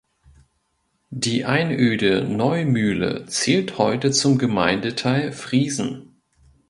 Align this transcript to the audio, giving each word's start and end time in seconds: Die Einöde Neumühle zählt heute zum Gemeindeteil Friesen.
Die 1.11 1.45
Einöde 1.45 2.23
Neumühle 2.23 3.27
zählt 3.27 3.77
heute 3.77 4.09
zum 4.09 4.39
Gemeindeteil 4.39 5.31
Friesen. 5.31 6.19